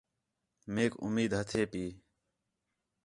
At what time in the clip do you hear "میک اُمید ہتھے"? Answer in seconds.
0.73-1.61